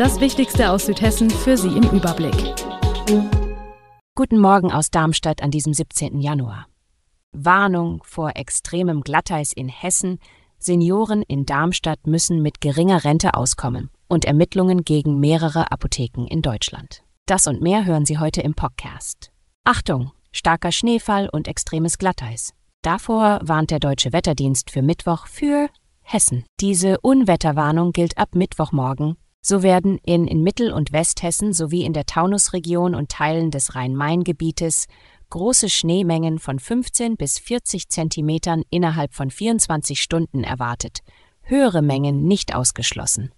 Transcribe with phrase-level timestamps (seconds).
[0.00, 2.54] Das Wichtigste aus Südhessen für Sie im Überblick.
[4.14, 6.22] Guten Morgen aus Darmstadt an diesem 17.
[6.22, 6.68] Januar.
[7.32, 10.18] Warnung vor extremem Glatteis in Hessen.
[10.58, 17.02] Senioren in Darmstadt müssen mit geringer Rente auskommen und Ermittlungen gegen mehrere Apotheken in Deutschland.
[17.26, 19.30] Das und mehr hören Sie heute im Podcast.
[19.64, 22.54] Achtung, starker Schneefall und extremes Glatteis.
[22.80, 25.68] Davor warnt der Deutsche Wetterdienst für Mittwoch für
[26.00, 26.46] Hessen.
[26.58, 29.18] Diese Unwetterwarnung gilt ab Mittwochmorgen.
[29.42, 34.86] So werden in, in Mittel- und Westhessen sowie in der Taunusregion und Teilen des Rhein-Main-Gebietes
[35.30, 40.98] große Schneemengen von 15 bis 40 Zentimetern innerhalb von 24 Stunden erwartet,
[41.42, 43.32] höhere Mengen nicht ausgeschlossen.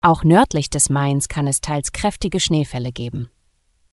[0.00, 3.30] Auch nördlich des Mains kann es teils kräftige Schneefälle geben.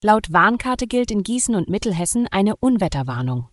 [0.02, 3.48] Laut Warnkarte gilt in Gießen und Mittelhessen eine Unwetterwarnung.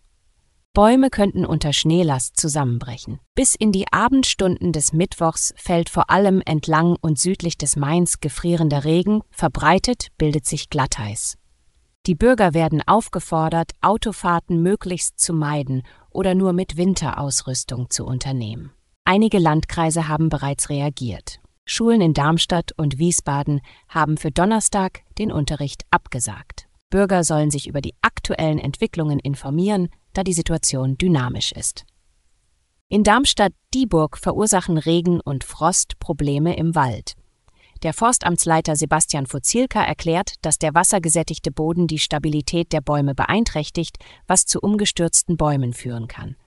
[0.73, 3.19] Bäume könnten unter Schneelast zusammenbrechen.
[3.33, 8.83] Bis in die Abendstunden des Mittwochs fällt vor allem entlang und südlich des Mains gefrierender
[8.83, 11.37] Regen, verbreitet bildet sich Glatteis.
[12.05, 18.71] Die Bürger werden aufgefordert, Autofahrten möglichst zu meiden oder nur mit Winterausrüstung zu unternehmen.
[19.03, 21.39] Einige Landkreise haben bereits reagiert.
[21.65, 26.66] Schulen in Darmstadt und Wiesbaden haben für Donnerstag den Unterricht abgesagt.
[26.89, 31.85] Bürger sollen sich über die aktuellen Entwicklungen informieren, da die Situation dynamisch ist.
[32.89, 37.15] In Darmstadt-Dieburg verursachen Regen und Frost Probleme im Wald.
[37.83, 44.45] Der Forstamtsleiter Sebastian Fuzilka erklärt, dass der wassergesättigte Boden die Stabilität der Bäume beeinträchtigt, was
[44.45, 46.37] zu umgestürzten Bäumen führen kann.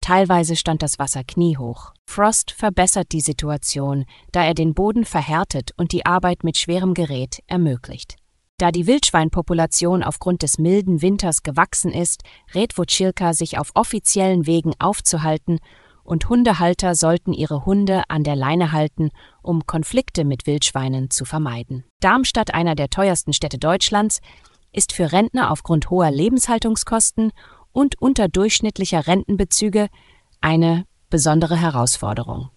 [0.00, 1.92] Teilweise stand das Wasser kniehoch.
[2.06, 7.40] Frost verbessert die Situation, da er den Boden verhärtet und die Arbeit mit schwerem Gerät
[7.46, 8.16] ermöglicht.
[8.58, 12.22] Da die Wildschweinpopulation aufgrund des milden Winters gewachsen ist,
[12.54, 15.58] rät Wojcilka, sich auf offiziellen Wegen aufzuhalten
[16.04, 19.10] und Hundehalter sollten ihre Hunde an der Leine halten,
[19.42, 21.84] um Konflikte mit Wildschweinen zu vermeiden.
[22.00, 24.20] Darmstadt, einer der teuersten Städte Deutschlands,
[24.70, 27.32] ist für Rentner aufgrund hoher Lebenshaltungskosten
[27.72, 29.88] und unterdurchschnittlicher Rentenbezüge
[30.40, 32.50] eine besondere Herausforderung.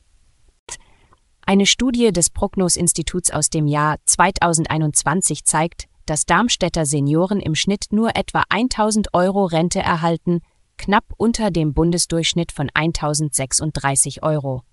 [1.49, 8.17] Eine Studie des Prognos-Instituts aus dem Jahr 2021 zeigt, dass Darmstädter Senioren im Schnitt nur
[8.17, 10.41] etwa 1000 Euro Rente erhalten,
[10.77, 14.63] knapp unter dem Bundesdurchschnitt von 1036 Euro.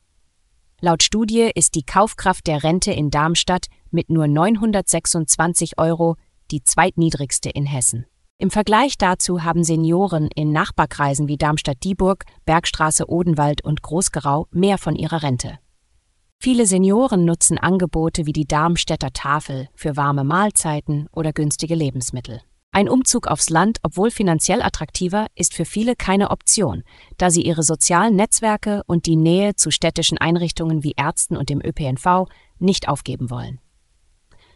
[0.80, 6.16] Laut Studie ist die Kaufkraft der Rente in Darmstadt mit nur 926 Euro
[6.50, 8.04] die zweitniedrigste in Hessen.
[8.38, 14.96] Im Vergleich dazu haben Senioren in Nachbarkreisen wie Darmstadt-Dieburg, Bergstraße, Odenwald und Großgerau mehr von
[14.96, 15.60] ihrer Rente.
[16.40, 22.40] Viele Senioren nutzen Angebote wie die Darmstädter Tafel für warme Mahlzeiten oder günstige Lebensmittel.
[22.70, 26.82] Ein Umzug aufs Land, obwohl finanziell attraktiver, ist für viele keine Option,
[27.18, 31.60] da sie ihre sozialen Netzwerke und die Nähe zu städtischen Einrichtungen wie Ärzten und dem
[31.64, 32.26] ÖPNV
[32.58, 33.60] nicht aufgeben wollen.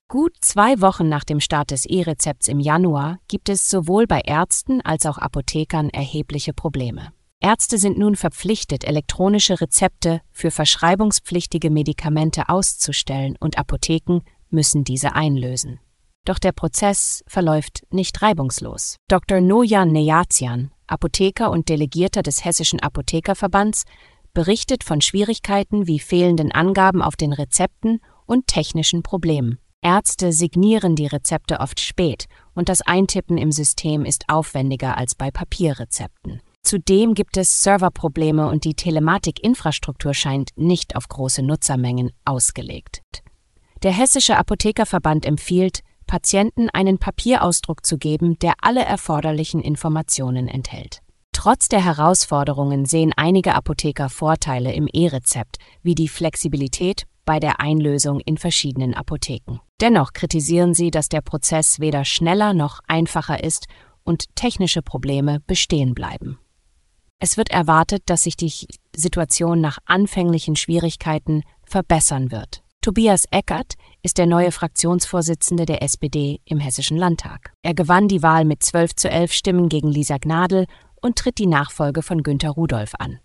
[0.09, 4.81] Gut zwei Wochen nach dem Start des E-Rezepts im Januar gibt es sowohl bei Ärzten
[4.81, 7.13] als auch Apothekern erhebliche Probleme.
[7.41, 15.79] Ärzte sind nun verpflichtet, elektronische Rezepte für verschreibungspflichtige Medikamente auszustellen und Apotheken müssen diese einlösen.
[16.25, 18.97] Doch der Prozess verläuft nicht reibungslos.
[19.09, 19.41] Dr.
[19.41, 23.85] Nojan Nejazian, Apotheker und Delegierter des Hessischen Apothekerverbands,
[24.35, 29.59] berichtet von Schwierigkeiten wie fehlenden Angaben auf den Rezepten und technischen Problemen.
[29.81, 35.31] Ärzte signieren die Rezepte oft spät und das Eintippen im System ist aufwendiger als bei
[35.31, 36.43] Papierrezepten.
[36.69, 43.01] Zudem gibt es Serverprobleme und die Telematikinfrastruktur scheint nicht auf große Nutzermengen ausgelegt.
[43.83, 51.01] Der Hessische Apothekerverband empfiehlt, Patienten einen Papierausdruck zu geben, der alle erforderlichen Informationen enthält.
[51.33, 58.21] Trotz der Herausforderungen sehen einige Apotheker Vorteile im E-Rezept, wie die Flexibilität bei der Einlösung
[58.21, 59.61] in verschiedenen Apotheken.
[59.81, 63.69] Dennoch kritisieren sie, dass der Prozess weder schneller noch einfacher ist
[64.05, 66.39] und technische Probleme bestehen bleiben.
[67.19, 68.53] Es wird erwartet, dass sich die
[68.95, 72.63] Situation nach anfänglichen Schwierigkeiten verbessern wird.
[72.81, 77.53] Tobias Eckert ist der neue Fraktionsvorsitzende der SPD im Hessischen Landtag.
[77.63, 80.67] Er gewann die Wahl mit 12 zu 11 Stimmen gegen Lisa Gnadl
[81.03, 83.19] und tritt die Nachfolge von Günter Rudolph an.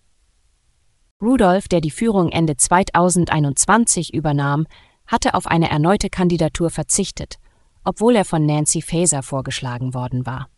[1.22, 4.66] Rudolph, der die Führung Ende 2021 übernahm,
[5.06, 7.38] hatte auf eine erneute Kandidatur verzichtet
[7.84, 10.50] obwohl er von Nancy Faeser vorgeschlagen worden war.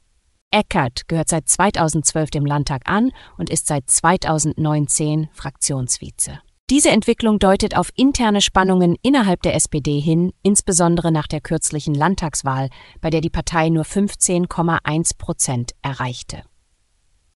[0.55, 6.39] Eckert gehört seit 2012 dem Landtag an und ist seit 2019 Fraktionsvize.
[6.69, 12.69] Diese Entwicklung deutet auf interne Spannungen innerhalb der SPD hin, insbesondere nach der kürzlichen Landtagswahl,
[13.01, 16.43] bei der die Partei nur 15,1 Prozent erreichte.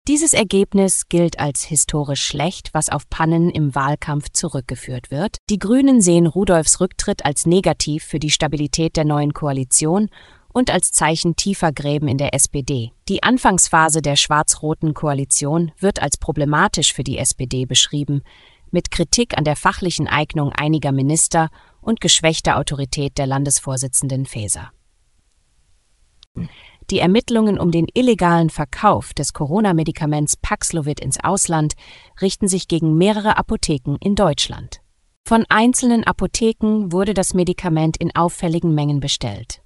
[0.08, 5.38] Dieses Ergebnis gilt als historisch schlecht, was auf Pannen im Wahlkampf zurückgeführt wird.
[5.50, 10.08] Die Grünen sehen Rudolfs Rücktritt als negativ für die Stabilität der neuen Koalition
[10.57, 12.92] und als Zeichen tiefer Gräben in der SPD.
[13.09, 18.24] Die Anfangsphase der schwarz-roten Koalition wird als problematisch für die SPD beschrieben,
[18.71, 21.50] mit Kritik an der fachlichen Eignung einiger Minister
[21.80, 24.71] und geschwächter Autorität der Landesvorsitzenden Faeser.
[26.89, 31.75] Die Ermittlungen um den illegalen Verkauf des Corona-Medikaments Paxlovid ins Ausland
[32.19, 34.81] richten sich gegen mehrere Apotheken in Deutschland.
[35.24, 39.62] Von einzelnen Apotheken wurde das Medikament in auffälligen Mengen bestellt.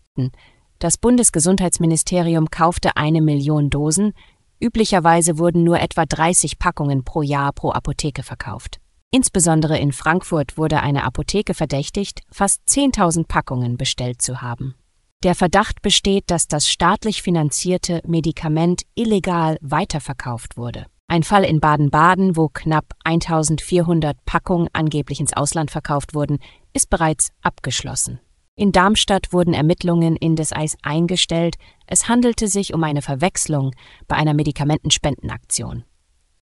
[0.82, 4.14] Das Bundesgesundheitsministerium kaufte eine Million Dosen,
[4.60, 8.80] üblicherweise wurden nur etwa 30 Packungen pro Jahr pro Apotheke verkauft.
[9.12, 14.74] Insbesondere in Frankfurt wurde eine Apotheke verdächtigt, fast 10.000 Packungen bestellt zu haben.
[15.22, 20.88] Der Verdacht besteht, dass das staatlich finanzierte Medikament illegal weiterverkauft wurde.
[21.08, 26.40] Ein Fall in Baden-Baden, wo knapp 1400 Packungen angeblich ins Ausland verkauft wurden,
[26.74, 28.20] ist bereits abgeschlossen.
[28.56, 31.56] In Darmstadt wurden Ermittlungen in des Eis eingestellt.
[31.88, 33.74] Es handelte sich um eine Verwechslung
[34.08, 35.84] bei einer Medikamentenspendenaktion.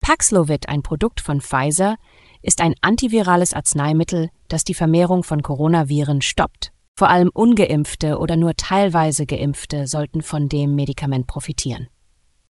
[0.01, 1.95] Paxlovid, ein Produkt von Pfizer,
[2.41, 6.71] ist ein antivirales Arzneimittel, das die Vermehrung von Coronaviren stoppt.
[6.95, 11.87] Vor allem ungeimpfte oder nur teilweise geimpfte sollten von dem Medikament profitieren.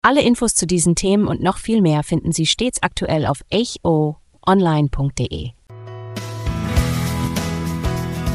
[0.02, 5.50] Alle Infos zu diesen Themen und noch viel mehr finden Sie stets aktuell auf echoonline.de.